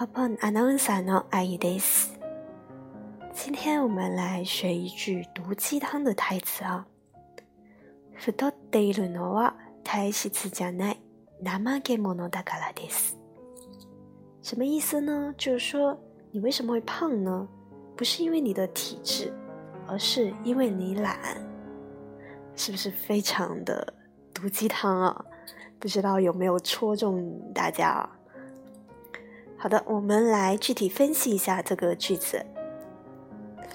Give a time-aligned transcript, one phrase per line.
[0.00, 2.18] パパアナウンサーのアイです。
[3.34, 6.86] 今天我们来学一句毒鸡汤的台词啊。
[8.14, 9.54] 太っているのは
[9.84, 11.00] 体質じゃない
[11.42, 13.16] 怠け者だからです。
[14.42, 15.34] 什么意思呢？
[15.36, 15.98] 就是说
[16.32, 17.48] 你为什么会胖呢？
[17.96, 19.32] 不是因为你的体质，
[19.86, 21.18] 而是因为你懒。
[22.54, 23.92] 是不是非常的
[24.32, 25.24] 毒鸡汤啊？
[25.78, 28.10] 不知道有没有戳中大家啊？
[29.60, 32.44] 好的，我们来具体分析一下这个句子。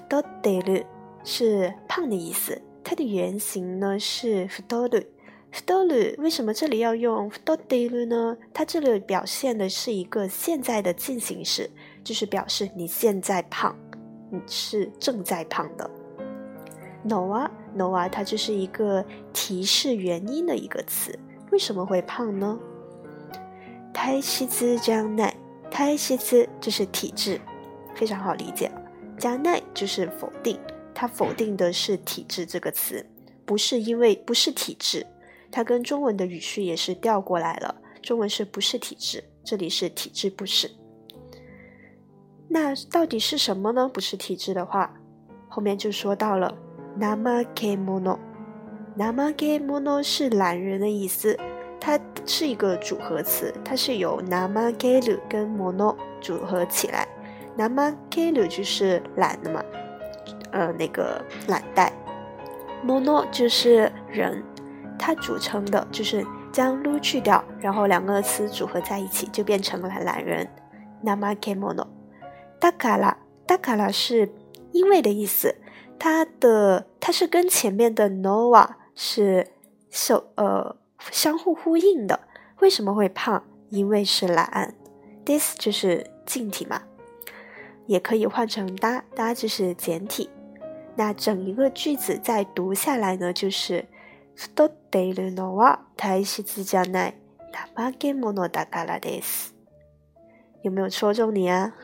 [0.08, 0.84] 太っている
[1.24, 5.06] 是胖的意思，它的原型呢是太る。
[5.50, 8.36] 太る为什么这里要用太っている呢？
[8.54, 11.68] 它这里表现的是一个现在的进行式，
[12.04, 13.74] 就是表示你现在胖，
[14.30, 15.90] 你是正在胖的。
[17.02, 21.18] no 啊 no 啊，它就是一个提示原因的一个词，
[21.50, 22.58] 为什么会胖呢？
[23.92, 25.34] 体質じゃない。
[25.69, 27.39] 胎西兹就是体制，
[27.95, 28.71] 非常好理解。
[29.17, 30.59] 加奈就是否定，
[30.93, 33.05] 它否定的是体制这个词，
[33.45, 35.05] 不是因为不是体制，
[35.51, 37.75] 它跟中文的语序也是调过来了。
[38.01, 40.69] 中文是不是体制，这里是体制不是。
[42.47, 43.89] 那到底是什么呢？
[43.91, 44.93] 不是体制的话，
[45.49, 46.55] 后面就说到了
[46.99, 51.37] namake mono，namake mono 是懒人的意思。
[51.87, 57.07] 它是一个组合词，它是由 namakeru 跟 mono 组合起来。
[57.57, 59.63] namakeru 就是懒的嘛，
[60.51, 61.89] 呃，那个懒怠。
[62.85, 64.43] mono 就是人，
[64.99, 70.45] 它组成的就是将 lu 去掉，然后两个词组合在一起就变成了懒人。
[71.05, 71.87] namake mono。
[72.59, 74.29] dakara，dakara 是
[74.73, 75.55] 因为的意思，
[75.97, 79.47] 它的它是跟前面的 noa 是
[79.89, 80.75] 受呃。
[81.10, 82.20] 相互呼应的，
[82.60, 83.42] 为什么会胖？
[83.70, 84.74] 因为是懒。
[85.24, 86.82] this 就是近体嘛，
[87.86, 90.28] 也可以换成哒哒就是简体。
[90.96, 93.86] 那整一个句子再读下来呢，就是
[94.36, 97.14] 太っているのは体質じゃない
[97.76, 99.52] 怠け者だからです。
[100.62, 101.74] 有没有戳中你啊？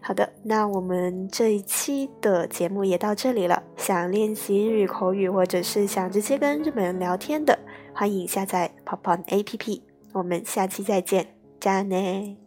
[0.00, 3.62] 好的，那我们这一期的节目也到这里了。
[3.76, 7.58] 想练习日语口语，或者是想直接跟日本人聊天的。
[7.92, 12.45] 欢迎下载 Pop On A P P，我们下期再见，加呢。